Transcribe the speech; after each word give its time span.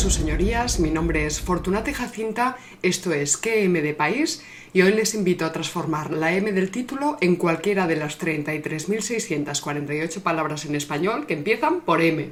Sus 0.00 0.14
señorías. 0.14 0.80
Mi 0.80 0.90
nombre 0.90 1.26
es 1.26 1.42
Fortunate 1.42 1.92
Jacinta, 1.92 2.56
esto 2.80 3.12
es 3.12 3.36
QM 3.36 3.82
de 3.82 3.92
País 3.92 4.42
y 4.72 4.80
hoy 4.80 4.94
les 4.94 5.14
invito 5.14 5.44
a 5.44 5.52
transformar 5.52 6.10
la 6.10 6.32
M 6.32 6.52
del 6.52 6.70
título 6.70 7.18
en 7.20 7.36
cualquiera 7.36 7.86
de 7.86 7.96
las 7.96 8.18
33.648 8.18 10.22
palabras 10.22 10.64
en 10.64 10.74
español 10.74 11.26
que 11.26 11.34
empiezan 11.34 11.82
por 11.82 12.00
M. 12.00 12.30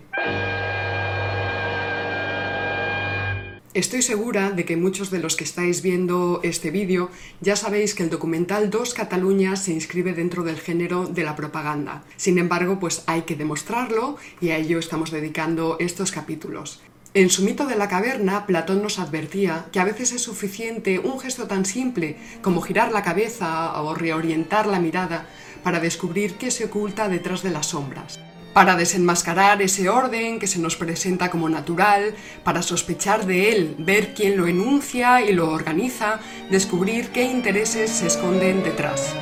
Estoy 3.74 4.00
segura 4.00 4.50
de 4.50 4.64
que 4.64 4.78
muchos 4.78 5.10
de 5.10 5.18
los 5.18 5.36
que 5.36 5.44
estáis 5.44 5.82
viendo 5.82 6.40
este 6.42 6.70
vídeo 6.70 7.10
ya 7.42 7.54
sabéis 7.54 7.94
que 7.94 8.02
el 8.02 8.08
documental 8.08 8.70
Dos 8.70 8.94
Cataluña 8.94 9.56
se 9.56 9.74
inscribe 9.74 10.14
dentro 10.14 10.42
del 10.42 10.58
género 10.58 11.06
de 11.06 11.22
la 11.22 11.36
propaganda. 11.36 12.02
Sin 12.16 12.38
embargo, 12.38 12.80
pues 12.80 13.04
hay 13.06 13.20
que 13.22 13.36
demostrarlo 13.36 14.16
y 14.40 14.52
a 14.52 14.56
ello 14.56 14.78
estamos 14.78 15.10
dedicando 15.10 15.76
estos 15.80 16.12
capítulos. 16.12 16.80
En 17.14 17.30
su 17.30 17.42
mito 17.42 17.66
de 17.66 17.76
la 17.76 17.88
caverna, 17.88 18.46
Platón 18.46 18.82
nos 18.82 18.98
advertía 18.98 19.66
que 19.72 19.80
a 19.80 19.84
veces 19.84 20.12
es 20.12 20.22
suficiente 20.22 20.98
un 20.98 21.18
gesto 21.18 21.46
tan 21.46 21.64
simple 21.64 22.16
como 22.42 22.60
girar 22.60 22.92
la 22.92 23.02
cabeza 23.02 23.80
o 23.80 23.94
reorientar 23.94 24.66
la 24.66 24.78
mirada 24.78 25.26
para 25.64 25.80
descubrir 25.80 26.34
qué 26.34 26.50
se 26.50 26.66
oculta 26.66 27.08
detrás 27.08 27.42
de 27.42 27.50
las 27.50 27.66
sombras 27.66 28.18
para 28.58 28.74
desenmascarar 28.74 29.62
ese 29.62 29.88
orden 29.88 30.40
que 30.40 30.48
se 30.48 30.58
nos 30.58 30.74
presenta 30.74 31.30
como 31.30 31.48
natural, 31.48 32.16
para 32.42 32.60
sospechar 32.60 33.24
de 33.24 33.52
él, 33.52 33.76
ver 33.78 34.14
quién 34.14 34.36
lo 34.36 34.48
enuncia 34.48 35.22
y 35.22 35.32
lo 35.32 35.52
organiza, 35.52 36.18
descubrir 36.50 37.10
qué 37.10 37.22
intereses 37.22 37.88
se 37.88 38.08
esconden 38.08 38.64
detrás. 38.64 39.14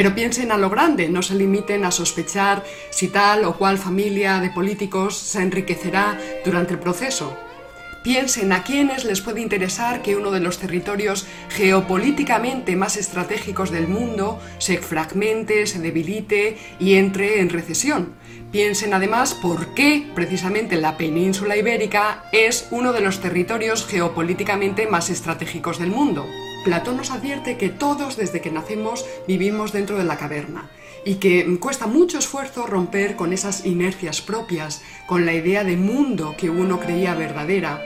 Pero 0.00 0.14
piensen 0.14 0.50
a 0.50 0.56
lo 0.56 0.70
grande, 0.70 1.10
no 1.10 1.20
se 1.20 1.34
limiten 1.34 1.84
a 1.84 1.90
sospechar 1.90 2.64
si 2.88 3.08
tal 3.08 3.44
o 3.44 3.58
cual 3.58 3.76
familia 3.76 4.40
de 4.40 4.48
políticos 4.48 5.14
se 5.14 5.42
enriquecerá 5.42 6.18
durante 6.42 6.72
el 6.72 6.78
proceso. 6.78 7.36
Piensen 8.02 8.50
a 8.54 8.62
quienes 8.62 9.04
les 9.04 9.20
puede 9.20 9.42
interesar 9.42 10.00
que 10.00 10.16
uno 10.16 10.30
de 10.30 10.40
los 10.40 10.56
territorios 10.56 11.26
geopolíticamente 11.50 12.76
más 12.76 12.96
estratégicos 12.96 13.70
del 13.70 13.88
mundo 13.88 14.40
se 14.56 14.78
fragmente, 14.78 15.66
se 15.66 15.80
debilite 15.80 16.56
y 16.78 16.94
entre 16.94 17.40
en 17.40 17.50
recesión. 17.50 18.14
Piensen 18.50 18.94
además 18.94 19.34
por 19.34 19.74
qué 19.74 20.10
precisamente 20.14 20.76
la 20.76 20.96
península 20.96 21.58
ibérica 21.58 22.24
es 22.32 22.68
uno 22.70 22.94
de 22.94 23.02
los 23.02 23.20
territorios 23.20 23.86
geopolíticamente 23.86 24.86
más 24.86 25.10
estratégicos 25.10 25.78
del 25.78 25.90
mundo. 25.90 26.24
Platón 26.64 26.98
nos 26.98 27.10
advierte 27.10 27.56
que 27.56 27.70
todos 27.70 28.16
desde 28.16 28.40
que 28.40 28.50
nacemos 28.50 29.06
vivimos 29.26 29.72
dentro 29.72 29.96
de 29.96 30.04
la 30.04 30.18
caverna 30.18 30.70
y 31.04 31.14
que 31.14 31.58
cuesta 31.58 31.86
mucho 31.86 32.18
esfuerzo 32.18 32.66
romper 32.66 33.16
con 33.16 33.32
esas 33.32 33.64
inercias 33.64 34.20
propias, 34.20 34.82
con 35.06 35.24
la 35.24 35.32
idea 35.32 35.64
de 35.64 35.76
mundo 35.76 36.34
que 36.36 36.50
uno 36.50 36.78
creía 36.78 37.14
verdadera 37.14 37.80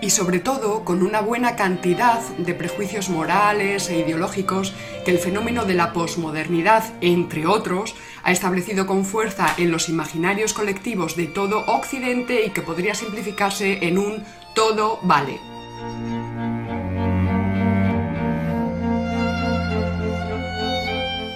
y 0.00 0.10
sobre 0.10 0.38
todo 0.38 0.84
con 0.84 1.02
una 1.02 1.20
buena 1.20 1.56
cantidad 1.56 2.20
de 2.38 2.54
prejuicios 2.54 3.10
morales 3.10 3.88
e 3.90 3.98
ideológicos 3.98 4.74
que 5.04 5.10
el 5.10 5.18
fenómeno 5.18 5.64
de 5.64 5.74
la 5.74 5.92
posmodernidad, 5.92 6.84
entre 7.00 7.46
otros, 7.46 7.94
ha 8.22 8.32
establecido 8.32 8.86
con 8.86 9.04
fuerza 9.04 9.54
en 9.58 9.70
los 9.70 9.88
imaginarios 9.88 10.52
colectivos 10.52 11.16
de 11.16 11.26
todo 11.26 11.64
Occidente 11.66 12.44
y 12.46 12.50
que 12.50 12.62
podría 12.62 12.94
simplificarse 12.94 13.86
en 13.86 13.98
un 13.98 14.24
todo 14.54 14.98
vale. 15.02 15.53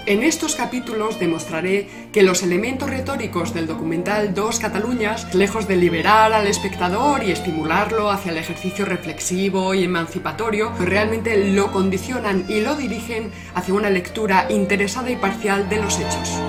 En 0.09 0.23
estos 0.23 0.55
capítulos 0.55 1.19
demostraré 1.19 1.87
que 2.11 2.23
los 2.23 2.41
elementos 2.41 2.89
retóricos 2.89 3.53
del 3.53 3.67
documental 3.67 4.33
Dos 4.33 4.57
Cataluñas, 4.57 5.35
lejos 5.35 5.67
de 5.67 5.75
liberar 5.75 6.33
al 6.33 6.47
espectador 6.47 7.23
y 7.23 7.29
estimularlo 7.29 8.09
hacia 8.09 8.31
el 8.31 8.39
ejercicio 8.39 8.85
reflexivo 8.85 9.75
y 9.75 9.83
emancipatorio, 9.83 10.71
realmente 10.79 11.53
lo 11.53 11.71
condicionan 11.71 12.45
y 12.49 12.61
lo 12.61 12.75
dirigen 12.75 13.29
hacia 13.53 13.75
una 13.75 13.91
lectura 13.91 14.47
interesada 14.49 15.11
y 15.11 15.15
parcial 15.15 15.69
de 15.69 15.79
los 15.79 15.99
hechos. 15.99 16.39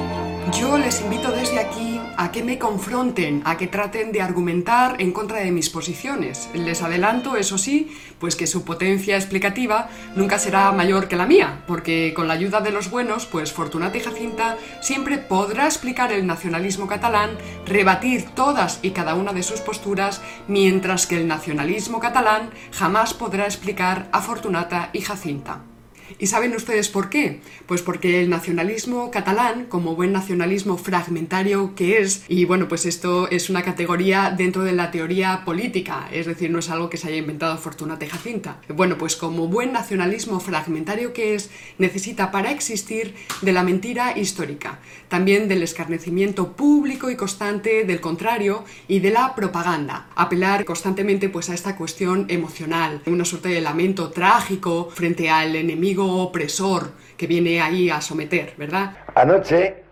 Yo 0.59 0.79
les 0.79 1.03
invito 1.03 1.31
desde 1.31 1.59
aquí 1.59 2.00
a 2.21 2.31
que 2.33 2.43
me 2.43 2.59
confronten, 2.59 3.41
a 3.47 3.57
que 3.57 3.67
traten 3.67 4.13
de 4.13 4.21
argumentar 4.21 5.01
en 5.01 5.11
contra 5.11 5.39
de 5.39 5.51
mis 5.53 5.71
posiciones. 5.71 6.51
Les 6.53 6.83
adelanto, 6.83 7.35
eso 7.37 7.57
sí, 7.57 7.97
pues 8.19 8.37
que 8.37 8.47
su 8.47 8.63
potencia 8.63 9.17
explicativa 9.17 9.89
nunca 10.15 10.39
será 10.39 10.71
mayor 10.73 11.09
que 11.09 11.17
la 11.17 11.25
mía, 11.25 11.65
porque 11.67 12.13
con 12.15 12.29
la 12.29 12.35
ayuda 12.35 12.61
de 12.61 12.73
los 12.73 12.91
buenos, 12.91 13.25
pues 13.25 13.55
Fortunata 13.55 13.97
y 13.97 14.01
Jacinta 14.01 14.59
siempre 14.83 15.17
podrá 15.17 15.65
explicar 15.65 16.13
el 16.13 16.27
nacionalismo 16.27 16.87
catalán, 16.87 17.39
rebatir 17.65 18.27
todas 18.35 18.81
y 18.83 18.91
cada 18.91 19.15
una 19.15 19.33
de 19.33 19.43
sus 19.43 19.61
posturas, 19.61 20.21
mientras 20.47 21.07
que 21.07 21.17
el 21.17 21.27
nacionalismo 21.27 22.01
catalán 22.01 22.51
jamás 22.71 23.15
podrá 23.15 23.47
explicar 23.47 24.11
a 24.13 24.21
Fortunata 24.21 24.91
y 24.93 25.01
Jacinta. 25.01 25.70
¿Y 26.19 26.27
saben 26.27 26.55
ustedes 26.55 26.89
por 26.89 27.09
qué? 27.11 27.41
Pues 27.67 27.83
porque 27.83 28.21
el 28.21 28.31
nacionalismo 28.31 29.11
catalán, 29.11 29.67
como 29.67 29.95
buen 29.95 30.13
nacionalismo 30.13 30.77
fragmentario 30.77 31.75
que 31.75 31.99
es, 31.99 32.25
y 32.29 32.45
bueno, 32.45 32.69
pues 32.69 32.87
esto 32.87 33.29
es 33.29 33.51
una 33.51 33.63
categoría 33.63 34.35
dentro 34.37 34.63
de 34.63 34.73
la 34.73 34.91
teoría 34.91 35.43
política, 35.45 36.09
es 36.13 36.27
decir, 36.27 36.51
no 36.51 36.59
es 36.59 36.71
algo 36.71 36.91
que 36.91 36.97
se 36.97 37.09
haya 37.09 37.17
inventado 37.17 37.57
Fortunata 37.59 38.07
Jacinta. 38.07 38.61
Bueno, 38.69 38.97
pues 38.99 39.17
como 39.17 39.49
buen 39.49 39.73
nacionalismo 39.73 40.41
fragmentario 40.41 41.13
que 41.13 41.35
es, 41.35 41.51
necesita 41.79 42.31
para 42.31 42.51
existir 42.51 43.15
de 43.43 43.53
la 43.53 43.63
mentira 43.63 44.17
histórica, 44.19 44.79
también 45.09 45.49
del 45.49 45.63
escarnecimiento 45.63 46.53
público 46.53 47.11
y 47.11 47.17
constante 47.17 47.85
del 47.85 48.01
contrario 48.01 48.65
y 48.89 49.01
de 49.01 49.11
la 49.11 49.35
propaganda. 49.35 50.09
Apelar 50.15 50.65
constantemente 50.65 51.29
pues 51.29 51.51
a 51.51 51.55
esta 51.55 51.77
cuestión 51.77 52.27
emocional, 52.29 53.03
una 53.07 53.25
suerte 53.25 53.49
de 53.49 53.61
lamento 53.61 54.11
trágico 54.11 54.91
frente 54.93 55.31
al 55.31 55.57
enemigo 55.57 56.00
opresor 56.07 56.93
que 57.17 57.27
viene 57.27 57.61
ahí 57.61 57.91
a 57.91 58.01
someter, 58.01 58.55
¿verdad? 58.57 58.97
Anoche 59.15 59.83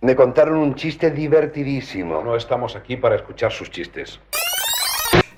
me 0.00 0.14
contaron 0.14 0.58
un 0.58 0.74
chiste 0.74 1.10
divertidísimo. 1.10 2.22
No 2.22 2.36
estamos 2.36 2.76
aquí 2.76 2.96
para 2.96 3.16
escuchar 3.16 3.52
sus 3.52 3.70
chistes. 3.70 4.20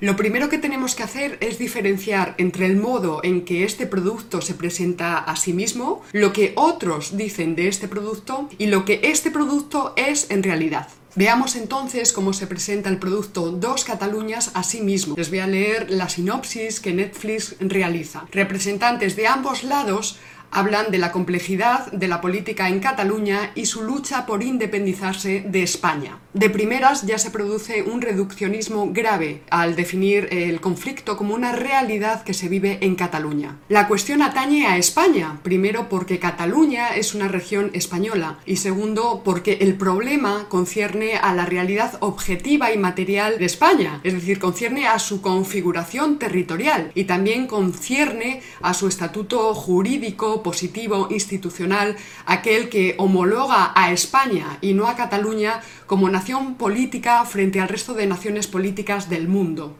Lo 0.01 0.15
primero 0.15 0.51
que 0.51 0.59
tenemos 0.59 0.95
que 0.95 1.05
hacer 1.05 1.39
es 1.41 1.59
diferenciar 1.59 2.35
entre 2.37 2.67
el 2.67 2.77
modo 2.77 3.21
en 3.23 3.47
que 3.47 3.65
este 3.65 3.87
producto 3.87 4.43
se 4.43 4.53
presenta 4.53 5.19
a 5.19 5.37
sí 5.37 5.55
mismo, 5.55 6.03
lo 6.13 6.35
que 6.35 6.53
otros 6.57 7.17
dicen 7.17 7.55
de 7.55 7.69
este 7.69 7.89
producto 7.89 8.49
y 8.59 8.67
lo 8.67 8.85
que 8.85 9.01
este 9.05 9.31
producto 9.31 9.95
es 9.97 10.31
en 10.31 10.43
realidad. 10.43 10.89
Veamos 11.19 11.57
entonces 11.57 12.13
cómo 12.13 12.35
se 12.35 12.47
presenta 12.47 12.91
el 12.91 12.99
producto 12.99 13.51
Dos 13.51 13.85
Cataluñas 13.85 14.51
a 14.53 14.63
sí 14.63 14.83
mismo. 14.83 15.15
Les 15.17 15.31
voy 15.31 15.39
a 15.39 15.47
leer 15.47 15.91
la 15.91 16.11
sinopsis 16.11 16.79
que 16.79 16.93
Netflix 16.93 17.57
realiza. 17.59 18.27
Representantes 18.33 19.17
de 19.17 19.27
ambos 19.27 19.65
lados 19.65 20.19
hablan 20.51 20.91
de 20.91 20.99
la 20.99 21.13
complejidad 21.13 21.91
de 21.93 22.09
la 22.09 22.21
política 22.21 22.69
en 22.69 22.81
Cataluña 22.81 23.51
y 23.55 23.67
su 23.67 23.83
lucha 23.83 24.27
por 24.27 24.43
independizarse 24.43 25.45
de 25.47 25.63
España. 25.63 26.19
De 26.33 26.51
primeras 26.51 27.07
ya 27.07 27.19
se 27.19 27.31
produce 27.31 27.83
un 27.83 28.03
reduccionismo 28.03 28.91
grave 28.93 29.43
al 29.51 29.77
definir 29.77 30.29
el 30.31 30.61
conflicto 30.61 31.17
como 31.17 31.35
una 31.35 31.53
realidad 31.53 32.23
que 32.25 32.35
se 32.35 32.49
vive 32.49 32.79
en 32.83 32.95
Cataluña. 32.95 33.57
La 33.69 33.89
cuestión 33.89 34.23
atañe 34.23 34.67
a 34.67 34.77
España, 34.77 35.41
primero 35.43 35.89
porque 35.89 36.19
Cataluña 36.19 36.95
es 36.95 37.15
una 37.15 37.29
región 37.29 37.71
española 37.73 38.39
y 38.45 38.57
segundo 38.57 39.23
porque 39.25 39.59
el 39.61 39.75
problema 39.75 40.47
concierne 40.49 41.17
a 41.17 41.35
la 41.35 41.47
realidad 41.47 41.97
objetiva 42.01 42.73
y 42.73 42.79
material 42.79 43.39
de 43.39 43.45
España, 43.47 44.01
es 44.05 44.15
decir, 44.15 44.39
concierne 44.39 44.87
a 44.87 44.99
su 44.99 45.21
configuración 45.21 46.19
territorial 46.19 46.91
y 46.95 47.05
también 47.05 47.47
concierne 47.47 48.43
a 48.61 48.75
su 48.75 48.89
estatuto 48.89 49.55
jurídico 49.55 50.36
positivo, 50.43 51.09
institucional, 51.11 51.97
aquel 52.27 52.69
que 52.69 52.95
homologa 52.99 53.73
a 53.75 53.93
España 53.93 54.59
y 54.61 54.75
no 54.75 54.89
a 54.89 54.97
Cataluña 54.97 55.61
como 55.87 56.09
nación 56.09 56.57
política 56.57 57.25
frente 57.25 57.61
al 57.61 57.69
resto 57.69 57.95
de 57.95 58.07
naciones 58.07 58.47
políticas 58.47 59.09
del 59.09 59.29
mundo. 59.29 59.77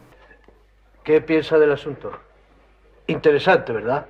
¿Qué 1.03 1.21
piensa 1.21 1.57
del 1.57 1.71
asunto? 1.71 2.11
Interesante, 3.07 3.71
¿verdad? 3.71 4.05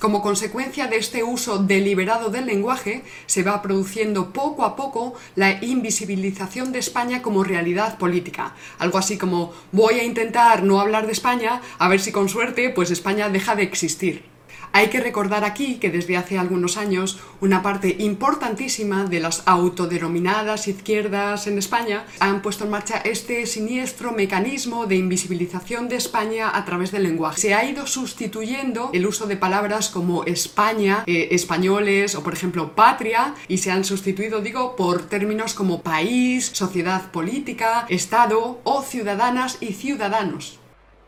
Como 0.00 0.22
consecuencia 0.22 0.86
de 0.86 0.96
este 0.96 1.22
uso 1.22 1.58
deliberado 1.58 2.30
del 2.30 2.46
lenguaje, 2.46 3.02
se 3.26 3.42
va 3.42 3.60
produciendo 3.60 4.32
poco 4.32 4.64
a 4.64 4.74
poco 4.74 5.12
la 5.36 5.62
invisibilización 5.62 6.72
de 6.72 6.78
España 6.78 7.20
como 7.20 7.44
realidad 7.44 7.98
política. 7.98 8.54
Algo 8.78 8.96
así 8.96 9.18
como 9.18 9.52
voy 9.72 10.00
a 10.00 10.04
intentar 10.04 10.62
no 10.62 10.80
hablar 10.80 11.04
de 11.04 11.12
España, 11.12 11.60
a 11.78 11.88
ver 11.88 12.00
si 12.00 12.12
con 12.12 12.30
suerte 12.30 12.70
pues 12.70 12.90
España 12.90 13.28
deja 13.28 13.54
de 13.54 13.64
existir. 13.64 14.24
Hay 14.72 14.88
que 14.88 15.00
recordar 15.00 15.44
aquí 15.44 15.76
que 15.76 15.90
desde 15.90 16.16
hace 16.16 16.38
algunos 16.38 16.76
años 16.76 17.18
una 17.40 17.60
parte 17.60 17.96
importantísima 17.98 19.04
de 19.04 19.18
las 19.18 19.42
autodenominadas 19.46 20.68
izquierdas 20.68 21.48
en 21.48 21.58
España 21.58 22.04
han 22.20 22.40
puesto 22.40 22.64
en 22.64 22.70
marcha 22.70 22.98
este 22.98 23.46
siniestro 23.46 24.12
mecanismo 24.12 24.86
de 24.86 24.96
invisibilización 24.96 25.88
de 25.88 25.96
España 25.96 26.50
a 26.54 26.64
través 26.64 26.92
del 26.92 27.02
lenguaje. 27.02 27.40
Se 27.40 27.54
ha 27.54 27.64
ido 27.64 27.86
sustituyendo 27.88 28.90
el 28.92 29.06
uso 29.06 29.26
de 29.26 29.36
palabras 29.36 29.88
como 29.88 30.22
España, 30.24 31.02
eh, 31.06 31.28
españoles 31.32 32.14
o 32.14 32.22
por 32.22 32.34
ejemplo 32.34 32.76
patria 32.76 33.34
y 33.48 33.58
se 33.58 33.72
han 33.72 33.84
sustituido, 33.84 34.40
digo, 34.40 34.76
por 34.76 35.02
términos 35.02 35.54
como 35.54 35.82
país, 35.82 36.50
sociedad 36.52 37.10
política, 37.10 37.86
Estado 37.88 38.60
o 38.62 38.82
ciudadanas 38.82 39.58
y 39.60 39.72
ciudadanos. 39.72 40.59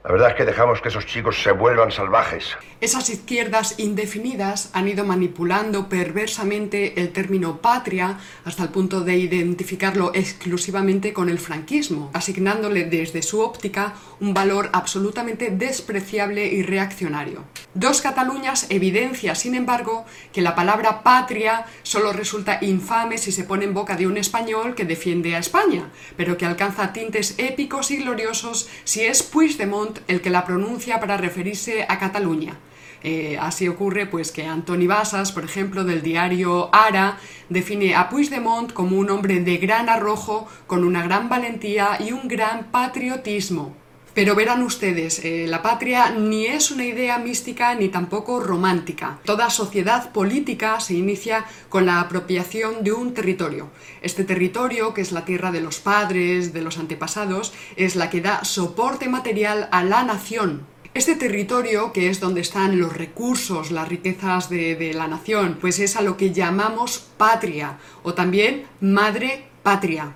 La 0.05 0.11
verdad 0.11 0.31
es 0.31 0.35
que 0.35 0.45
dejamos 0.45 0.81
que 0.81 0.89
esos 0.89 1.07
chicos 1.07 1.41
se 1.41 1.53
vuelvan 1.53 1.93
salvajes. 1.93 2.57
Esas 2.81 3.09
izquierdas 3.09 3.79
indefinidas 3.79 4.71
han 4.73 4.89
ido 4.89 5.05
manipulando 5.05 5.89
perversamente 5.89 7.01
el 7.01 7.13
término 7.13 7.59
patria 7.59 8.19
hasta 8.45 8.65
el 8.65 8.71
punto 8.71 9.03
de 9.03 9.17
identificarlo 9.17 10.11
exclusivamente 10.13 11.13
con 11.13 11.29
el 11.29 11.39
franquismo, 11.39 12.11
asignándole 12.15 12.87
desde 12.87 13.23
su 13.23 13.41
óptica 13.41 13.95
un 14.19 14.35
valor 14.35 14.71
absolutamente 14.73 15.51
despreciable 15.51 16.49
y 16.49 16.65
reaccionario. 16.65 17.45
Dos 17.75 18.01
Cataluñas 18.01 18.67
evidencia, 18.71 19.37
sin 19.37 19.55
embargo, 19.55 20.05
que 20.33 20.43
la 20.43 20.57
palabra 20.57 21.05
patria 21.05 21.67
solo 21.85 22.13
resulta 22.13 22.59
infame 22.61 23.19
si 23.19 23.31
se 23.31 23.45
pone 23.45 23.67
en 23.67 23.75
boca 23.75 23.95
de 23.95 24.09
un 24.09 24.17
español 24.17 24.75
que 24.75 24.85
defiende 24.85 25.37
a 25.37 25.39
España, 25.39 25.91
pero 26.17 26.37
que 26.37 26.47
alcanza 26.47 26.93
tintes 26.93 27.37
épicos 27.39 27.93
y 27.93 27.99
gloriosos 27.99 28.69
si 28.83 29.03
es 29.03 29.23
Puigdemont 29.23 29.92
el 30.09 30.21
que 30.21 30.31
la 30.31 30.45
pronuncia 30.45 31.01
para 31.01 31.17
referirse 31.17 31.85
a 31.89 31.99
Cataluña. 31.99 32.59
Eh, 33.05 33.37
así 33.41 33.67
ocurre 33.67 34.07
pues 34.07 34.31
que 34.31 34.47
Antoni 34.47 34.87
Basas, 34.87 35.33
por 35.33 35.45
ejemplo, 35.45 35.85
del 35.85 36.03
diario 36.03 36.71
Ara, 36.73 37.19
define 37.49 37.97
a 37.97 38.09
Puigdemont 38.09 38.73
como 38.73 38.97
un 38.97 39.11
hombre 39.11 39.41
de 39.41 39.57
gran 39.57 39.89
arrojo, 39.89 40.47
con 40.67 40.85
una 40.85 41.03
gran 41.03 41.29
valentía 41.29 41.99
y 41.99 42.13
un 42.13 42.29
gran 42.29 42.65
patriotismo. 42.71 43.75
Pero 44.15 44.35
verán 44.35 44.63
ustedes, 44.63 45.25
eh, 45.25 45.47
la 45.49 45.63
patria 45.63 46.11
ni 46.11 46.47
es 46.47 46.71
una 46.71 46.85
idea 46.85 47.19
mística 47.19 47.75
ni 47.75 47.89
tampoco 47.89 48.41
romántica. 48.41 49.19
Toda 49.25 49.49
sociedad 49.49 50.13
política 50.13 50.81
se 50.81 50.95
inicia 50.95 51.47
con 51.71 51.87
la 51.87 52.01
apropiación 52.01 52.85
de 52.85 52.93
un 52.93 53.15
territorio. 53.15 53.71
Este 54.03 54.25
territorio, 54.25 54.93
que 54.93 55.01
es 55.01 55.13
la 55.13 55.25
tierra 55.25 55.51
de 55.51 55.63
los 55.63 55.79
padres, 55.79 56.53
de 56.53 56.61
los 56.61 56.77
antepasados, 56.79 57.55
es 57.77 57.97
la 57.97 58.11
que 58.11 58.21
da 58.21 58.45
soporte 58.45 59.09
material 59.09 59.69
a 59.73 59.83
la 59.83 60.05
nación, 60.05 60.67
este 60.95 61.15
territorio, 61.15 61.91
que 61.95 62.11
es 62.11 62.21
donde 62.21 62.43
están 62.43 62.79
los 62.79 62.93
recursos, 62.95 63.71
las 63.71 63.89
riquezas 63.89 64.51
de, 64.51 64.93
la 64.95 65.09
nación, 65.09 65.57
pues 65.59 65.79
es 65.79 65.97
a 65.97 66.03
lo 66.03 66.19
que 66.19 66.35
llamamos 66.35 67.07
patria 67.17 67.79
o 68.03 68.13
también 68.13 68.67
madre 68.83 69.47
patria. 69.63 70.13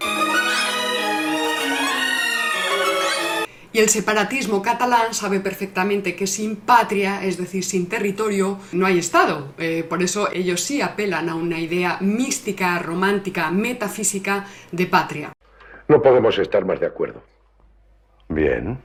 Y 3.77 3.79
el 3.79 3.91
separatismo 3.91 4.63
catalán 4.63 5.13
sabe 5.13 5.39
perfectamente 5.39 6.17
que 6.17 6.27
sin 6.27 6.57
patria, 6.57 7.23
es 7.23 7.37
decir, 7.37 7.63
sin 7.63 7.91
territorio, 7.91 8.59
no 8.73 8.87
hay 8.87 8.97
Estado. 8.97 9.53
Eh, 9.59 9.85
por 9.87 10.03
eso 10.03 10.33
ellos 10.33 10.63
sí 10.63 10.81
apelan 10.81 11.29
a 11.29 11.35
una 11.35 11.61
idea 11.61 11.99
mística, 12.01 12.79
romántica, 12.79 13.51
metafísica 13.51 14.47
de 14.73 14.87
patria. 14.87 15.33
No 15.89 16.01
podemos 16.01 16.39
estar 16.39 16.65
más 16.65 16.81
de 16.81 16.87
acuerdo. 16.87 17.23
Bien. 18.31 18.79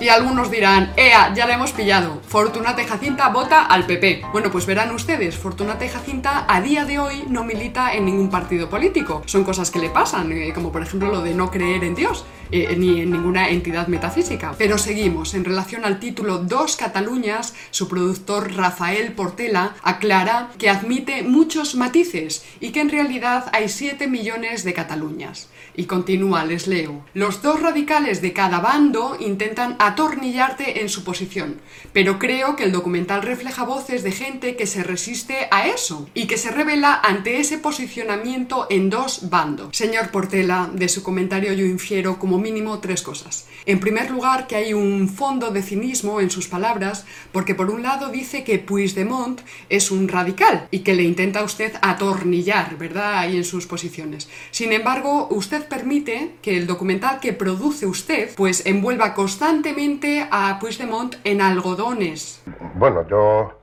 Y 0.00 0.08
algunos 0.10 0.50
dirán, 0.50 0.92
¡Ea! 0.96 1.34
Ya 1.34 1.46
la 1.46 1.54
hemos 1.54 1.72
pillado. 1.72 2.20
Fortunata 2.28 2.84
Jacinta 2.84 3.30
vota 3.30 3.64
al 3.64 3.84
PP. 3.84 4.22
Bueno, 4.32 4.50
pues 4.52 4.64
verán 4.64 4.92
ustedes, 4.92 5.36
Fortunata 5.36 5.88
Jacinta 5.88 6.46
a 6.48 6.60
día 6.60 6.84
de 6.84 7.00
hoy 7.00 7.24
no 7.28 7.42
milita 7.42 7.92
en 7.92 8.04
ningún 8.04 8.30
partido 8.30 8.70
político. 8.70 9.22
Son 9.26 9.42
cosas 9.42 9.72
que 9.72 9.80
le 9.80 9.90
pasan, 9.90 10.30
eh, 10.30 10.52
como 10.54 10.70
por 10.70 10.82
ejemplo 10.82 11.10
lo 11.10 11.22
de 11.22 11.34
no 11.34 11.50
creer 11.50 11.82
en 11.82 11.96
Dios. 11.96 12.24
Eh, 12.50 12.76
ni 12.78 13.02
en 13.02 13.10
ninguna 13.10 13.50
entidad 13.50 13.88
metafísica. 13.88 14.54
Pero 14.56 14.78
seguimos. 14.78 15.34
En 15.34 15.44
relación 15.44 15.84
al 15.84 16.00
título 16.00 16.38
Dos 16.38 16.76
Cataluñas, 16.76 17.54
su 17.70 17.88
productor 17.88 18.54
Rafael 18.54 19.12
Portela 19.12 19.74
aclara 19.82 20.48
que 20.56 20.70
admite 20.70 21.22
muchos 21.24 21.74
matices 21.74 22.46
y 22.60 22.70
que 22.70 22.80
en 22.80 22.88
realidad 22.88 23.50
hay 23.52 23.68
7 23.68 24.06
millones 24.06 24.64
de 24.64 24.72
Cataluñas. 24.72 25.50
Y 25.78 25.84
continúa, 25.84 26.44
les 26.44 26.66
leo. 26.66 27.04
Los 27.14 27.40
dos 27.40 27.62
radicales 27.62 28.20
de 28.20 28.32
cada 28.32 28.58
bando 28.58 29.16
intentan 29.20 29.76
atornillarte 29.78 30.80
en 30.80 30.88
su 30.88 31.04
posición, 31.04 31.60
pero 31.92 32.18
creo 32.18 32.56
que 32.56 32.64
el 32.64 32.72
documental 32.72 33.22
refleja 33.22 33.62
voces 33.62 34.02
de 34.02 34.10
gente 34.10 34.56
que 34.56 34.66
se 34.66 34.82
resiste 34.82 35.46
a 35.52 35.68
eso 35.68 36.10
y 36.14 36.26
que 36.26 36.36
se 36.36 36.50
revela 36.50 37.00
ante 37.00 37.38
ese 37.38 37.58
posicionamiento 37.58 38.66
en 38.70 38.90
dos 38.90 39.30
bandos. 39.30 39.76
Señor 39.76 40.10
Portela, 40.10 40.68
de 40.72 40.88
su 40.88 41.04
comentario 41.04 41.52
yo 41.52 41.64
infiero 41.64 42.18
como 42.18 42.38
mínimo 42.38 42.80
tres 42.80 43.02
cosas. 43.02 43.46
En 43.64 43.78
primer 43.78 44.10
lugar, 44.10 44.48
que 44.48 44.56
hay 44.56 44.74
un 44.74 45.08
fondo 45.08 45.50
de 45.50 45.62
cinismo 45.62 46.20
en 46.20 46.30
sus 46.30 46.48
palabras, 46.48 47.04
porque 47.30 47.54
por 47.54 47.70
un 47.70 47.84
lado 47.84 48.08
dice 48.08 48.42
que 48.42 48.58
Puigdemont 48.58 49.42
es 49.68 49.92
un 49.92 50.08
radical 50.08 50.66
y 50.72 50.80
que 50.80 50.94
le 50.94 51.04
intenta 51.04 51.38
a 51.38 51.44
usted 51.44 51.74
atornillar, 51.82 52.78
¿verdad?, 52.78 53.18
ahí 53.18 53.36
en 53.36 53.44
sus 53.44 53.68
posiciones. 53.68 54.28
Sin 54.50 54.72
embargo, 54.72 55.28
usted 55.30 55.67
permite 55.68 56.36
que 56.42 56.56
el 56.56 56.66
documental 56.66 57.20
que 57.20 57.32
produce 57.32 57.86
usted, 57.86 58.30
pues 58.36 58.64
envuelva 58.66 59.14
constantemente 59.14 60.26
a 60.30 60.58
Puigdemont 60.58 61.16
en 61.24 61.40
algodones. 61.40 62.42
Bueno, 62.74 63.06
yo... 63.08 63.54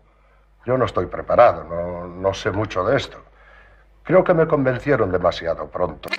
Yo 0.65 0.79
no 0.79 0.85
estoy 0.85 1.05
preparado, 1.05 1.63
no, 1.63 2.07
no 2.07 2.33
sé 2.33 2.49
mucho 2.49 2.83
de 2.83 2.97
esto. 2.97 3.23
Creo 4.03 4.23
que 4.23 4.33
me 4.33 4.47
convencieron 4.47 5.11
demasiado 5.11 5.69
pronto. 5.69 6.09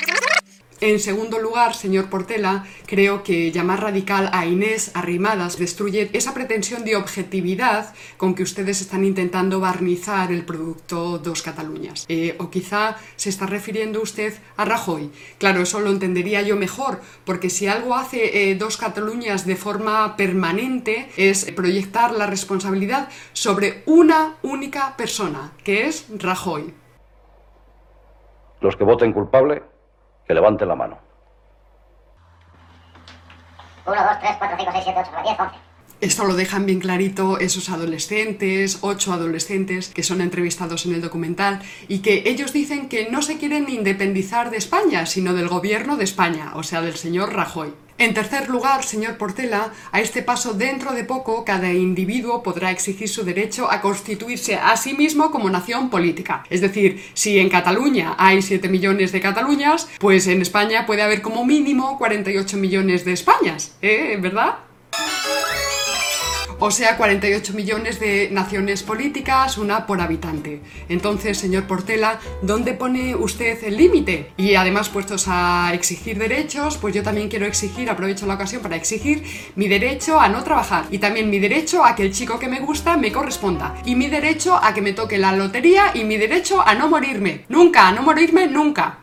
En 0.81 1.01
segundo 1.01 1.39
lugar, 1.39 1.75
señor 1.75 2.11
Portela, 2.11 2.67
creo 2.85 3.23
que 3.23 3.51
llamar 3.51 3.81
radical 3.81 4.29
a 4.35 4.45
Inés 4.45 4.91
Arrimadas 4.93 5.59
destruye 5.59 6.11
esa 6.13 6.35
pretensión 6.35 6.85
de 6.85 6.97
objetividad 6.97 7.95
con 8.19 8.35
que 8.35 8.43
ustedes 8.43 8.83
están 8.83 9.03
intentando 9.03 9.59
barnizar 9.59 10.31
el 10.31 10.45
producto 10.45 11.19
Dos 11.19 11.41
Cataluñas. 11.41 12.05
Eh, 12.11 12.37
o 12.39 12.51
quizá 12.51 12.99
se 13.17 13.31
está 13.31 13.47
refiriendo 13.47 14.03
usted 14.03 14.35
a 14.59 14.67
Rajoy. 14.67 15.11
Claro, 15.39 15.63
eso 15.63 15.81
lo 15.81 15.89
entendería 15.89 16.43
yo 16.43 16.57
mejor, 16.57 17.01
porque 17.25 17.49
si 17.49 17.69
algo 17.69 17.95
hace 17.95 18.51
eh, 18.51 18.55
Dos 18.55 18.77
Cataluñas 18.77 19.47
de 19.47 19.57
forma 19.57 20.15
permanente 20.19 21.09
es 21.17 21.51
proyectar 21.53 22.13
la 22.13 22.27
responsabilidad 22.27 23.09
sobre 23.33 23.83
una 23.87 24.37
única 24.43 24.95
persona, 24.99 25.55
que 25.65 25.87
es 25.87 26.07
Rajoy. 26.19 26.75
Los 28.61 28.77
que 28.77 28.85
voten 28.85 29.15
culpable 29.15 29.63
que 30.27 30.35
levante 30.35 30.67
la 30.67 30.75
mano. 30.75 30.99
1, 33.87 33.95
2, 33.95 34.19
3, 34.19 34.37
4, 34.37 34.57
5, 34.59 34.73
6, 34.73 34.85
7, 34.85 35.01
8, 35.01 35.11
9, 35.13 35.29
10, 35.29 35.41
11. 35.41 35.66
Esto 36.03 36.27
lo 36.27 36.35
dejan 36.35 36.67
bien 36.67 36.81
clarito 36.81 37.39
esos 37.39 37.71
adolescentes, 37.71 38.79
ocho 38.83 39.15
adolescentes 39.15 39.89
que 39.89 40.03
son 40.03 40.21
entrevistados 40.21 40.85
en 40.85 40.93
el 40.93 41.01
documental 41.01 41.63
y 41.89 42.01
que 42.01 42.25
ellos 42.27 42.53
dicen 42.53 42.91
que 42.91 43.09
no 43.09 43.23
se 43.23 43.39
quieren 43.39 43.71
independizar 43.71 44.51
de 44.51 44.59
España, 44.59 45.07
sino 45.07 45.33
del 45.33 45.49
gobierno 45.49 45.97
de 45.97 46.05
España, 46.05 46.53
o 46.55 46.63
sea, 46.63 46.83
del 46.83 46.97
señor 46.97 47.33
Rajoy. 47.33 47.73
En 47.97 48.13
tercer 48.13 48.51
lugar, 48.51 48.85
señor 48.85 49.17
Portela, 49.17 49.73
a 49.91 50.01
este 50.03 50.23
paso 50.23 50.53
dentro 50.53 50.93
de 50.93 51.05
poco 51.05 51.47
cada 51.47 51.73
individuo 51.73 52.43
podrá 52.43 52.71
exigir 52.71 53.09
su 53.09 53.25
derecho 53.25 53.73
a 53.73 53.81
constituirse 53.81 54.57
a 54.57 54.77
sí 54.77 54.93
mismo 54.93 55.31
como 55.31 55.49
nación 55.49 55.89
política. 55.89 56.45
Es 56.51 56.61
decir, 56.61 57.03
si 57.15 57.39
en 57.39 57.49
Cataluña 57.49 58.15
hay 58.19 58.43
7 58.43 58.69
millones 58.69 59.13
de 59.13 59.23
Cataluñas, 59.23 59.89
pues 59.99 60.27
en 60.27 60.43
España 60.43 60.85
puede 60.85 61.01
haber 61.01 61.23
como 61.23 61.47
mínimo 61.47 61.97
48 61.97 62.59
millones 62.59 63.07
de 63.07 63.13
Españas, 63.15 63.79
¿eh? 63.81 64.19
¿Verdad? 64.21 64.57
O 66.59 66.71
sea 66.71 66.97
48 66.97 67.53
millones 67.53 68.01
de 68.01 68.29
naciones 68.31 68.83
políticas, 68.83 69.59
una 69.59 69.87
por 69.87 70.01
habitante. 70.01 70.61
Entonces, 70.89 71.39
señor 71.39 71.65
Portela, 71.65 72.19
¿dónde 72.43 72.73
pone 72.75 73.15
usted 73.15 73.63
el 73.65 73.77
límite? 73.77 74.33
Y 74.37 74.55
además, 74.55 74.89
puestos 74.89 75.27
a 75.29 75.71
exigir 75.75 76.19
derechos, 76.19 76.77
pues 76.79 76.95
yo 76.95 77.03
también 77.03 77.29
quiero 77.29 77.47
exigir, 77.47 77.91
aprovecho 77.91 78.27
la 78.27 78.35
ocasión 78.35 78.63
para 78.63 78.77
exigir 78.77 79.23
mi 79.55 79.69
derecho 79.69 80.21
a 80.21 80.29
no 80.29 80.43
trabajar 80.45 80.85
y 80.91 80.99
también 80.99 81.31
mi 81.31 81.39
derecho 81.39 81.85
a 81.85 81.95
que 81.95 82.03
el 82.03 82.13
chico 82.13 82.39
que 82.39 82.49
me 82.49 82.61
gusta 82.61 82.97
me 82.97 83.13
corresponda 83.13 83.75
y 83.85 83.95
mi 83.95 84.09
derecho 84.09 84.59
a 84.63 84.75
que 84.75 84.83
me 84.83 84.93
toque 84.93 85.19
la 85.19 85.33
lotería 85.33 85.93
y 85.95 86.05
mi 86.05 86.17
derecho 86.17 86.63
a 86.67 86.75
no 86.75 86.89
morirme. 86.89 87.45
Nunca, 87.49 87.89
a 87.89 87.93
no 87.93 88.03
morirme 88.03 88.47
nunca. 88.47 88.99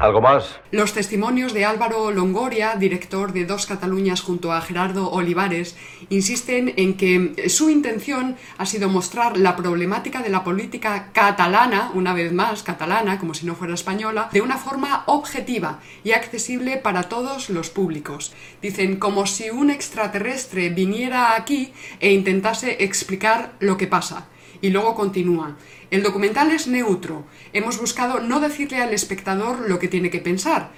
¿Algo 0.00 0.20
más? 0.20 0.60
Los 0.70 0.92
testimonios 0.92 1.52
de 1.52 1.64
Álvaro 1.64 2.12
Longoria, 2.12 2.76
director 2.76 3.32
de 3.32 3.44
Dos 3.44 3.66
Cataluñas 3.66 4.20
junto 4.20 4.52
a 4.52 4.60
Gerardo 4.60 5.10
Olivares, 5.10 5.76
insisten 6.08 6.72
en 6.76 6.96
que 6.96 7.48
su 7.48 7.68
intención 7.68 8.36
ha 8.58 8.66
sido 8.66 8.88
mostrar 8.88 9.36
la 9.36 9.56
problemática 9.56 10.22
de 10.22 10.28
la 10.28 10.44
política 10.44 11.10
catalana, 11.12 11.90
una 11.94 12.14
vez 12.14 12.32
más 12.32 12.62
catalana, 12.62 13.18
como 13.18 13.34
si 13.34 13.44
no 13.44 13.56
fuera 13.56 13.74
española, 13.74 14.28
de 14.32 14.40
una 14.40 14.56
forma 14.56 15.02
objetiva 15.06 15.80
y 16.04 16.12
accesible 16.12 16.76
para 16.76 17.04
todos 17.04 17.50
los 17.50 17.70
públicos. 17.70 18.32
Dicen 18.62 18.96
como 18.96 19.26
si 19.26 19.50
un 19.50 19.70
extraterrestre 19.70 20.68
viniera 20.70 21.34
aquí 21.34 21.72
e 21.98 22.12
intentase 22.12 22.84
explicar 22.84 23.54
lo 23.58 23.76
que 23.76 23.88
pasa. 23.88 24.28
Y 24.60 24.70
luego 24.70 24.94
continúa. 24.94 25.56
El 25.90 26.02
documental 26.02 26.50
es 26.50 26.66
neutro. 26.66 27.24
Hemos 27.54 27.80
buscado 27.80 28.20
no 28.20 28.40
decirle 28.40 28.82
al 28.82 28.92
espectador 28.92 29.70
lo 29.70 29.78
que 29.78 29.88
tiene 29.88 30.10
que 30.10 30.20
pensar. 30.20 30.70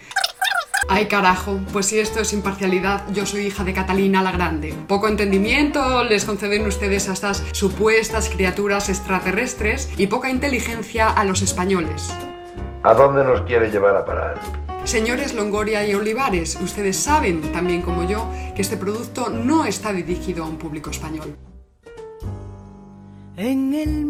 Ay 0.89 1.07
carajo, 1.07 1.59
pues 1.73 1.87
si 1.87 1.99
esto 1.99 2.21
es 2.21 2.33
imparcialidad, 2.33 3.05
yo 3.13 3.27
soy 3.27 3.47
hija 3.47 3.65
de 3.65 3.73
Catalina 3.73 4.23
la 4.23 4.31
Grande. 4.31 4.73
Poco 4.87 5.09
entendimiento 5.09 6.05
les 6.05 6.25
conceden 6.25 6.65
ustedes 6.65 7.09
a 7.09 7.13
estas 7.13 7.43
supuestas 7.53 8.29
criaturas 8.29 8.89
extraterrestres 8.89 9.91
y 9.97 10.07
poca 10.07 10.31
inteligencia 10.31 11.09
a 11.09 11.25
los 11.25 11.43
españoles. 11.43 12.11
¿A 12.85 12.95
dónde 12.95 13.25
nos 13.25 13.43
quiere 13.43 13.69
llevar 13.71 13.97
a 13.97 14.05
parar? 14.05 14.41
Señores 14.85 15.35
Longoria 15.35 15.85
y 15.87 15.95
Olivares, 15.95 16.57
ustedes 16.63 16.97
saben, 16.97 17.53
también 17.53 17.83
como 17.83 18.09
yo, 18.09 18.31
que 18.55 18.63
este 18.63 18.77
producto 18.77 19.29
no 19.29 19.65
está 19.65 19.93
dirigido 19.93 20.45
a 20.45 20.49
un 20.49 20.57
público 20.57 20.91
español. 20.91 21.37
En 23.37 23.75
el 23.75 24.05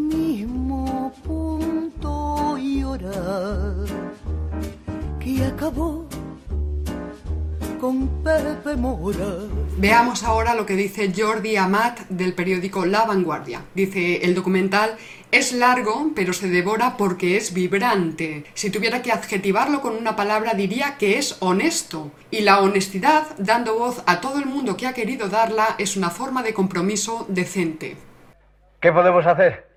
mismo 1.11 1.23
punto 1.25 2.59
y 2.59 2.83
hora 2.85 3.11
que 5.19 5.45
acabó 5.45 6.07
con 7.81 8.23
Pepe 8.23 8.77
Mora. 8.77 9.49
Veamos 9.79 10.23
ahora 10.23 10.55
lo 10.55 10.67
que 10.67 10.77
dice 10.77 11.13
Jordi 11.17 11.57
Amat 11.57 12.01
del 12.11 12.35
periódico 12.35 12.85
La 12.85 13.07
Vanguardia. 13.07 13.63
Dice 13.75 14.25
el 14.25 14.35
documental 14.35 14.97
es 15.31 15.53
largo, 15.53 16.11
pero 16.15 16.33
se 16.33 16.49
devora 16.49 16.97
porque 16.97 17.37
es 17.37 17.55
vibrante. 17.55 18.45
Si 18.55 18.71
tuviera 18.71 19.01
que 19.01 19.13
adjetivarlo 19.13 19.81
con 19.81 19.97
una 19.97 20.17
palabra 20.17 20.55
diría 20.55 20.97
que 20.99 21.19
es 21.19 21.37
honesto. 21.41 22.11
Y 22.31 22.41
la 22.41 22.61
honestidad, 22.61 23.29
dando 23.39 23.79
voz 23.79 24.03
a 24.07 24.21
todo 24.21 24.39
el 24.39 24.47
mundo 24.47 24.77
que 24.77 24.87
ha 24.87 24.93
querido 24.93 25.29
darla, 25.29 25.77
es 25.79 25.97
una 25.97 26.11
forma 26.11 26.43
de 26.43 26.53
compromiso 26.53 27.27
decente. 27.29 27.97
¿Qué 28.81 28.93
podemos 28.93 29.25
hacer? 29.27 29.70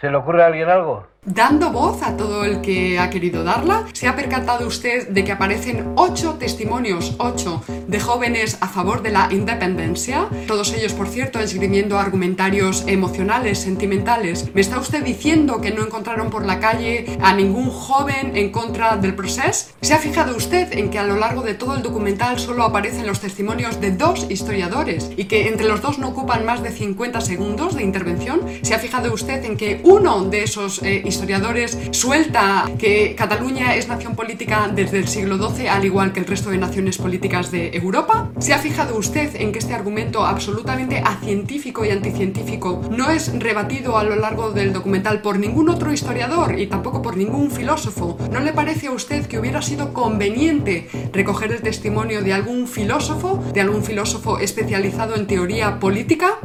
¿Se 0.00 0.10
le 0.10 0.16
ocurre 0.16 0.42
a 0.42 0.46
alguien 0.46 0.70
algo? 0.70 1.09
Dando 1.26 1.70
voz 1.70 2.02
a 2.02 2.16
todo 2.16 2.46
el 2.46 2.62
que 2.62 2.98
ha 2.98 3.10
querido 3.10 3.44
darla, 3.44 3.86
¿se 3.92 4.08
ha 4.08 4.16
percatado 4.16 4.66
usted 4.66 5.06
de 5.08 5.22
que 5.22 5.32
aparecen 5.32 5.92
ocho 5.96 6.36
testimonios, 6.38 7.14
ocho, 7.18 7.62
de 7.88 8.00
jóvenes 8.00 8.56
a 8.62 8.68
favor 8.68 9.02
de 9.02 9.10
la 9.10 9.28
independencia? 9.30 10.26
Todos 10.46 10.72
ellos, 10.72 10.94
por 10.94 11.08
cierto, 11.08 11.38
esgrimiendo 11.38 11.98
argumentarios 11.98 12.84
emocionales, 12.86 13.58
sentimentales. 13.58 14.48
¿Me 14.54 14.62
está 14.62 14.80
usted 14.80 15.04
diciendo 15.04 15.60
que 15.60 15.72
no 15.72 15.84
encontraron 15.84 16.30
por 16.30 16.46
la 16.46 16.58
calle 16.58 17.18
a 17.20 17.34
ningún 17.34 17.68
joven 17.68 18.34
en 18.34 18.50
contra 18.50 18.96
del 18.96 19.14
proceso? 19.14 19.72
¿Se 19.82 19.92
ha 19.92 19.98
fijado 19.98 20.34
usted 20.34 20.72
en 20.72 20.88
que 20.88 20.98
a 20.98 21.04
lo 21.04 21.16
largo 21.16 21.42
de 21.42 21.52
todo 21.52 21.76
el 21.76 21.82
documental 21.82 22.38
solo 22.38 22.64
aparecen 22.64 23.06
los 23.06 23.20
testimonios 23.20 23.78
de 23.78 23.90
dos 23.90 24.24
historiadores 24.30 25.10
y 25.18 25.24
que 25.24 25.48
entre 25.48 25.68
los 25.68 25.82
dos 25.82 25.98
no 25.98 26.08
ocupan 26.08 26.46
más 26.46 26.62
de 26.62 26.70
50 26.70 27.20
segundos 27.20 27.76
de 27.76 27.82
intervención? 27.82 28.40
¿Se 28.62 28.74
ha 28.74 28.78
fijado 28.78 29.12
usted 29.12 29.44
en 29.44 29.58
que 29.58 29.82
uno 29.84 30.24
de 30.24 30.44
esos 30.44 30.82
eh, 30.82 31.09
historiadores 31.10 31.76
suelta 31.90 32.64
que 32.78 33.14
Cataluña 33.16 33.74
es 33.74 33.88
nación 33.88 34.16
política 34.16 34.70
desde 34.74 34.98
el 34.98 35.08
siglo 35.08 35.36
XII, 35.36 35.68
al 35.68 35.84
igual 35.84 36.12
que 36.12 36.20
el 36.20 36.26
resto 36.26 36.50
de 36.50 36.58
naciones 36.58 36.96
políticas 36.98 37.50
de 37.50 37.76
Europa? 37.76 38.30
¿Se 38.38 38.54
ha 38.54 38.58
fijado 38.58 38.96
usted 38.96 39.34
en 39.36 39.52
que 39.52 39.58
este 39.58 39.74
argumento 39.74 40.24
absolutamente 40.24 41.02
acientífico 41.04 41.84
y 41.84 41.90
anticientífico 41.90 42.80
no 42.90 43.10
es 43.10 43.38
rebatido 43.38 43.98
a 43.98 44.04
lo 44.04 44.16
largo 44.16 44.52
del 44.52 44.72
documental 44.72 45.20
por 45.20 45.38
ningún 45.38 45.68
otro 45.68 45.92
historiador 45.92 46.58
y 46.58 46.66
tampoco 46.66 47.02
por 47.02 47.16
ningún 47.16 47.50
filósofo? 47.50 48.16
¿No 48.30 48.40
le 48.40 48.52
parece 48.52 48.86
a 48.86 48.92
usted 48.92 49.26
que 49.26 49.38
hubiera 49.38 49.62
sido 49.62 49.92
conveniente 49.92 50.88
recoger 51.12 51.52
el 51.52 51.60
testimonio 51.60 52.22
de 52.22 52.32
algún 52.32 52.66
filósofo, 52.66 53.42
de 53.52 53.60
algún 53.60 53.82
filósofo 53.82 54.38
especializado 54.38 55.16
en 55.16 55.26
teoría 55.26 55.78
política? 55.80 56.38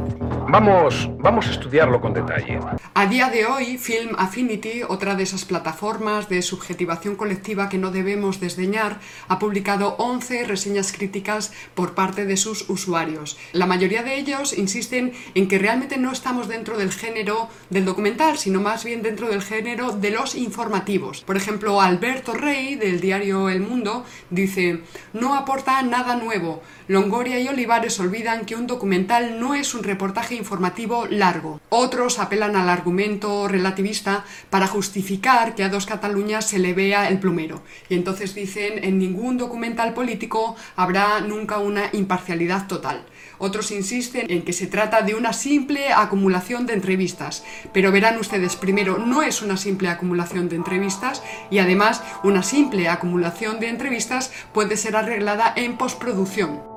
Vamos, 0.48 1.10
vamos 1.18 1.48
a 1.48 1.52
estudiarlo 1.52 2.00
con 2.00 2.14
detalle. 2.14 2.60
A 2.94 3.08
día 3.08 3.30
de 3.30 3.46
hoy, 3.48 3.78
Film 3.80 4.16
Affinity, 4.18 4.84
otra 4.88 5.16
de 5.16 5.24
esas 5.24 5.44
plataformas 5.44 6.30
de 6.30 6.44
subjetivación 6.44 7.16
colectiva 7.16 7.68
que 7.68 7.80
no 7.80 7.90
debemos 7.90 8.40
desdeñar, 8.40 9.00
ha 9.28 9.40
publicado 9.40 9.96
11 9.98 10.46
reseñas 10.46 10.92
críticas 10.92 11.52
por 11.74 11.96
parte 11.96 12.26
de 12.26 12.38
sus 12.38 12.70
usuarios. 12.70 13.38
La 13.54 13.66
mayoría 13.66 14.04
de 14.04 14.18
ellos 14.18 14.56
insisten 14.56 15.14
en 15.34 15.48
que 15.48 15.58
realmente 15.58 15.98
no 15.98 16.12
estamos 16.12 16.48
dentro 16.48 16.78
del 16.78 16.92
género 16.92 17.50
del 17.72 17.86
documental, 17.86 18.38
sino 18.38 18.62
más 18.62 18.84
bien 18.84 19.02
dentro 19.02 19.28
del 19.28 19.42
género 19.42 19.94
de 19.94 20.12
los 20.12 20.36
informativos. 20.36 21.22
Por 21.22 21.38
ejemplo, 21.38 21.82
Alberto 21.82 22.34
Rey, 22.34 22.76
del 22.76 23.02
diario 23.02 23.50
El 23.50 23.62
Mundo, 23.62 24.06
dice, 24.30 24.84
no 25.12 25.34
aporta 25.34 25.82
nada 25.82 26.16
nuevo. 26.16 26.62
Longoria 26.88 27.40
y 27.40 27.48
Olivares 27.48 28.00
olvidan 28.00 28.46
que 28.46 28.56
un 28.56 28.68
documental 28.68 29.40
no 29.40 29.56
es 29.56 29.74
un 29.74 29.84
reportaje 29.84 30.35
informativo 30.36 31.08
largo. 31.08 31.60
Otros 31.70 32.20
apelan 32.20 32.56
al 32.56 32.70
argumento 32.70 33.48
relativista 33.48 34.24
para 34.50 34.68
justificar 34.68 35.56
que 35.56 35.64
a 35.64 35.70
dos 35.70 35.86
Cataluñas 35.86 36.48
se 36.48 36.60
le 36.60 36.74
vea 36.74 37.08
el 37.08 37.20
plumero. 37.20 37.62
Y 37.90 37.96
entonces 37.96 38.36
dicen, 38.36 38.84
en 38.84 39.00
ningún 39.00 39.38
documental 39.38 39.94
político 39.94 40.56
habrá 40.76 41.22
nunca 41.22 41.60
una 41.60 41.90
imparcialidad 41.94 42.68
total. 42.68 43.04
Otros 43.38 43.72
insisten 43.72 44.32
en 44.32 44.44
que 44.44 44.54
se 44.54 44.68
trata 44.68 45.02
de 45.02 45.16
una 45.16 45.34
simple 45.34 45.92
acumulación 45.92 46.66
de 46.66 46.74
entrevistas. 46.74 47.44
Pero 47.74 47.92
verán 47.92 48.18
ustedes, 48.18 48.56
primero, 48.56 48.98
no 48.98 49.24
es 49.24 49.42
una 49.42 49.58
simple 49.58 49.90
acumulación 49.90 50.50
de 50.50 50.56
entrevistas 50.56 51.22
y 51.50 51.60
además 51.60 52.02
una 52.24 52.44
simple 52.44 52.88
acumulación 52.88 53.60
de 53.60 53.70
entrevistas 53.70 54.32
puede 54.54 54.78
ser 54.78 54.96
arreglada 54.96 55.54
en 55.56 55.78
postproducción. 55.78 56.75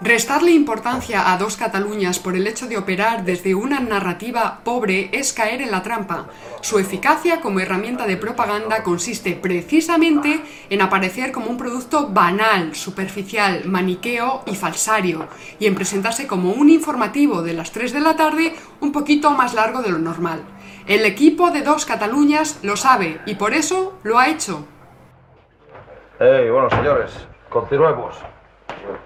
Restarle 0.00 0.52
importancia 0.52 1.32
a 1.32 1.38
dos 1.38 1.56
Cataluñas 1.56 2.20
por 2.20 2.36
el 2.36 2.46
hecho 2.46 2.68
de 2.68 2.78
operar 2.78 3.24
desde 3.24 3.56
una 3.56 3.80
narrativa 3.80 4.60
pobre 4.62 5.10
es 5.12 5.32
caer 5.32 5.60
en 5.60 5.72
la 5.72 5.82
trampa. 5.82 6.28
Su 6.60 6.78
eficacia 6.78 7.40
como 7.40 7.58
herramienta 7.58 8.06
de 8.06 8.16
propaganda 8.16 8.84
consiste 8.84 9.34
precisamente 9.34 10.40
en 10.70 10.82
aparecer 10.82 11.32
como 11.32 11.50
un 11.50 11.56
producto 11.56 12.10
banal, 12.10 12.76
superficial, 12.76 13.64
maniqueo 13.64 14.44
y 14.46 14.54
falsario, 14.54 15.26
y 15.58 15.66
en 15.66 15.74
presentarse 15.74 16.28
como 16.28 16.52
un 16.52 16.70
informativo 16.70 17.42
de 17.42 17.54
las 17.54 17.72
3 17.72 17.92
de 17.92 18.00
la 18.00 18.14
tarde 18.14 18.54
un 18.80 18.92
poquito 18.92 19.32
más 19.32 19.52
largo 19.52 19.82
de 19.82 19.90
lo 19.90 19.98
normal. 19.98 20.42
El 20.86 21.04
equipo 21.06 21.50
de 21.50 21.62
dos 21.62 21.84
Cataluñas 21.84 22.60
lo 22.62 22.76
sabe 22.76 23.20
y 23.26 23.34
por 23.34 23.52
eso 23.52 23.98
lo 24.04 24.20
ha 24.20 24.28
hecho. 24.28 24.64
Hey, 26.20 26.48
bueno, 26.50 26.70
señores, 26.70 27.10
continuemos. 27.50 28.14
Sure. 28.76 29.04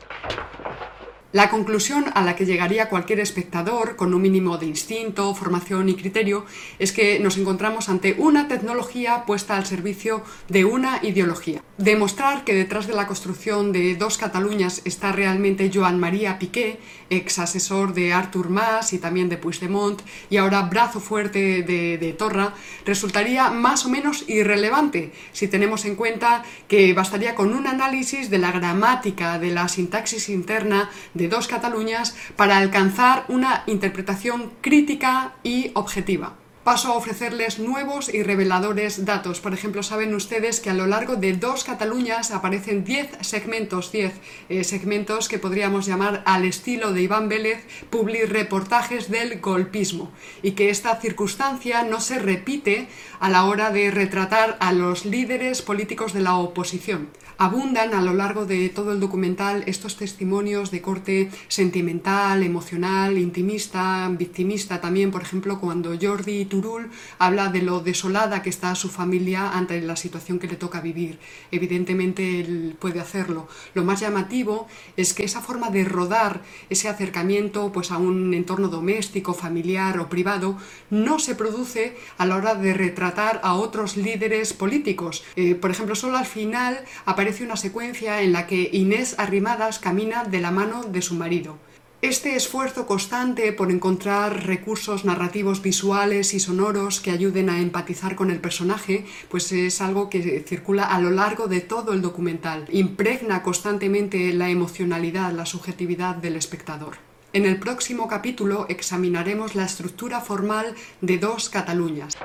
La 1.32 1.48
conclusión 1.48 2.04
a 2.12 2.20
la 2.20 2.36
que 2.36 2.44
llegaría 2.44 2.90
cualquier 2.90 3.18
espectador 3.18 3.96
con 3.96 4.12
un 4.12 4.20
mínimo 4.20 4.58
de 4.58 4.66
instinto, 4.66 5.34
formación 5.34 5.88
y 5.88 5.94
criterio 5.94 6.44
es 6.78 6.92
que 6.92 7.18
nos 7.20 7.38
encontramos 7.38 7.88
ante 7.88 8.16
una 8.18 8.48
tecnología 8.48 9.24
puesta 9.24 9.56
al 9.56 9.64
servicio 9.64 10.22
de 10.50 10.66
una 10.66 11.00
ideología. 11.02 11.62
Demostrar 11.78 12.44
que 12.44 12.54
detrás 12.54 12.86
de 12.86 12.92
la 12.92 13.06
construcción 13.06 13.72
de 13.72 13.96
dos 13.96 14.18
Cataluñas 14.18 14.82
está 14.84 15.10
realmente 15.10 15.70
Joan 15.72 15.98
María 15.98 16.38
Piqué, 16.38 16.78
ex 17.08 17.38
asesor 17.38 17.94
de 17.94 18.12
Artur 18.12 18.50
Mas 18.50 18.92
y 18.92 18.98
también 18.98 19.30
de 19.30 19.38
Puigdemont 19.38 20.02
y 20.28 20.36
ahora 20.36 20.60
brazo 20.62 21.00
fuerte 21.00 21.62
de, 21.62 22.14
Torra, 22.18 22.52
resultaría 22.84 23.48
más 23.48 23.86
o 23.86 23.88
menos 23.88 24.28
irrelevante 24.28 25.12
si 25.32 25.48
tenemos 25.48 25.86
en 25.86 25.96
cuenta 25.96 26.44
que 26.68 26.92
bastaría 26.92 27.34
con 27.34 27.54
un 27.54 27.66
análisis 27.66 28.28
de 28.28 28.38
la 28.38 28.52
gramática, 28.52 29.38
de 29.38 29.50
la 29.50 29.66
sintaxis 29.68 30.28
interna, 30.28 30.90
dos 31.28 31.48
Cataluñas 31.48 32.14
para 32.36 32.56
alcanzar 32.56 33.24
una 33.28 33.64
interpretación 33.66 34.52
crítica 34.60 35.34
y 35.42 35.70
objetiva. 35.74 36.34
Paso 36.64 36.92
a 36.92 36.96
ofrecerles 36.96 37.58
nuevos 37.58 38.08
y 38.08 38.22
reveladores 38.22 39.04
datos. 39.04 39.40
Por 39.40 39.52
ejemplo, 39.52 39.82
saben 39.82 40.14
ustedes 40.14 40.60
que 40.60 40.70
a 40.70 40.74
lo 40.74 40.86
largo 40.86 41.16
de 41.16 41.32
dos 41.32 41.64
Cataluñas 41.64 42.30
aparecen 42.30 42.84
10 42.84 43.18
segmentos, 43.22 43.90
10 43.90 44.12
eh, 44.48 44.62
segmentos 44.62 45.28
que 45.28 45.40
podríamos 45.40 45.86
llamar 45.86 46.22
al 46.24 46.44
estilo 46.44 46.92
de 46.92 47.02
Iván 47.02 47.28
Vélez, 47.28 47.66
public 47.90 48.28
reportajes 48.28 49.10
del 49.10 49.40
golpismo, 49.40 50.12
y 50.40 50.52
que 50.52 50.70
esta 50.70 50.94
circunstancia 51.00 51.82
no 51.82 52.00
se 52.00 52.20
repite 52.20 52.86
a 53.18 53.28
la 53.28 53.44
hora 53.46 53.70
de 53.70 53.90
retratar 53.90 54.56
a 54.60 54.72
los 54.72 55.04
líderes 55.04 55.62
políticos 55.62 56.12
de 56.12 56.20
la 56.20 56.36
oposición. 56.36 57.08
Abundan 57.42 57.92
a 57.92 58.00
lo 58.00 58.14
largo 58.14 58.46
de 58.46 58.68
todo 58.68 58.92
el 58.92 59.00
documental 59.00 59.64
estos 59.66 59.96
testimonios 59.96 60.70
de 60.70 60.80
corte 60.80 61.28
sentimental, 61.48 62.44
emocional, 62.44 63.18
intimista, 63.18 64.08
victimista 64.16 64.80
también, 64.80 65.10
por 65.10 65.22
ejemplo, 65.22 65.58
cuando 65.58 65.98
Jordi 66.00 66.44
Turul 66.44 66.92
habla 67.18 67.48
de 67.48 67.62
lo 67.62 67.80
desolada 67.80 68.42
que 68.42 68.50
está 68.50 68.76
su 68.76 68.90
familia 68.90 69.50
ante 69.58 69.80
la 69.80 69.96
situación 69.96 70.38
que 70.38 70.46
le 70.46 70.54
toca 70.54 70.80
vivir. 70.80 71.18
Evidentemente 71.50 72.38
él 72.38 72.76
puede 72.78 73.00
hacerlo. 73.00 73.48
Lo 73.74 73.82
más 73.82 73.98
llamativo 73.98 74.68
es 74.96 75.12
que 75.12 75.24
esa 75.24 75.40
forma 75.40 75.70
de 75.70 75.82
rodar 75.84 76.42
ese 76.70 76.88
acercamiento 76.88 77.72
pues 77.72 77.90
a 77.90 77.98
un 77.98 78.34
entorno 78.34 78.68
doméstico, 78.68 79.34
familiar 79.34 79.98
o 79.98 80.08
privado 80.08 80.58
no 80.90 81.18
se 81.18 81.34
produce 81.34 81.96
a 82.18 82.24
la 82.24 82.36
hora 82.36 82.54
de 82.54 82.72
retratar 82.72 83.40
a 83.42 83.54
otros 83.54 83.96
líderes 83.96 84.52
políticos. 84.52 85.24
Eh, 85.34 85.56
por 85.56 85.72
ejemplo, 85.72 85.96
solo 85.96 86.18
al 86.18 86.26
final 86.26 86.84
aparece 87.04 87.31
una 87.40 87.56
secuencia 87.56 88.20
en 88.20 88.32
la 88.32 88.46
que 88.46 88.68
Inés 88.72 89.14
Arrimadas 89.18 89.78
camina 89.78 90.24
de 90.24 90.40
la 90.40 90.50
mano 90.50 90.84
de 90.84 91.00
su 91.00 91.14
marido. 91.14 91.56
Este 92.02 92.36
esfuerzo 92.36 92.86
constante 92.86 93.52
por 93.52 93.70
encontrar 93.70 94.44
recursos 94.44 95.04
narrativos 95.04 95.62
visuales 95.62 96.34
y 96.34 96.40
sonoros 96.40 97.00
que 97.00 97.10
ayuden 97.10 97.48
a 97.48 97.60
empatizar 97.60 98.16
con 98.16 98.30
el 98.30 98.40
personaje, 98.40 99.06
pues 99.30 99.50
es 99.52 99.80
algo 99.80 100.10
que 100.10 100.44
circula 100.46 100.84
a 100.84 101.00
lo 101.00 101.10
largo 101.10 101.46
de 101.46 101.60
todo 101.60 101.92
el 101.92 102.02
documental. 102.02 102.66
Impregna 102.70 103.42
constantemente 103.42 104.32
la 104.32 104.50
emocionalidad, 104.50 105.32
la 105.32 105.46
subjetividad 105.46 106.16
del 106.16 106.36
espectador. 106.36 106.96
En 107.32 107.46
el 107.46 107.58
próximo 107.58 108.08
capítulo 108.08 108.66
examinaremos 108.68 109.54
la 109.54 109.64
estructura 109.64 110.20
formal 110.20 110.74
de 111.00 111.18
dos 111.18 111.48
Cataluñas. 111.48 112.18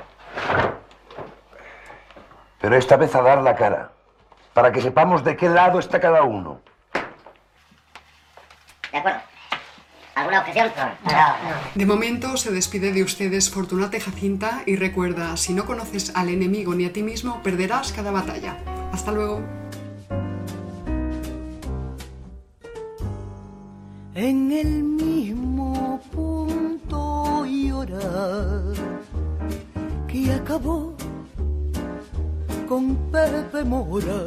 Pero 2.60 2.76
esta 2.76 2.96
vez 2.96 3.14
a 3.14 3.22
dar 3.22 3.42
la 3.42 3.54
cara, 3.54 3.92
para 4.58 4.72
que 4.72 4.80
sepamos 4.80 5.22
de 5.22 5.36
qué 5.36 5.48
lado 5.48 5.78
está 5.78 6.00
cada 6.00 6.24
uno. 6.24 6.60
De 8.90 8.98
acuerdo. 8.98 9.20
¿Alguna 10.16 10.40
objeción? 10.40 10.72
De 11.76 11.86
momento 11.86 12.36
se 12.36 12.50
despide 12.50 12.92
de 12.92 13.04
ustedes 13.04 13.50
Fortunate 13.50 14.00
Jacinta 14.00 14.62
y 14.66 14.74
recuerda, 14.74 15.36
si 15.36 15.52
no 15.52 15.64
conoces 15.64 16.10
al 16.16 16.28
enemigo 16.28 16.74
ni 16.74 16.86
a 16.86 16.92
ti 16.92 17.04
mismo, 17.04 17.40
perderás 17.44 17.92
cada 17.92 18.10
batalla. 18.10 18.56
Hasta 18.92 19.12
luego. 19.12 19.44
en 24.16 24.50
el 24.50 24.82
mismo 24.82 26.00
punto 26.10 27.46
y 27.46 27.70
hora 27.70 28.74
que 30.08 30.32
acabó 30.32 30.97
con 32.68 32.96
Pepe 33.10 33.64
Mora. 33.64 34.20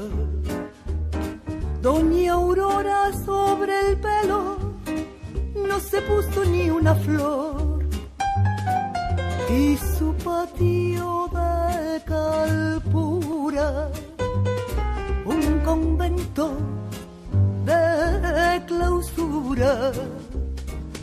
Doña 1.82 2.34
Aurora 2.34 3.12
sobre 3.26 3.74
el 3.88 3.98
pelo 3.98 4.58
no 5.68 5.80
se 5.80 6.02
puso 6.02 6.44
ni 6.46 6.70
una 6.70 6.96
flor 6.96 7.86
y 9.50 9.78
su 9.78 10.14
patio 10.24 11.30
de 11.38 12.04
calpura 12.06 13.90
un 15.26 15.60
convento 15.64 16.52
de 17.66 18.64
clausura 18.66 19.92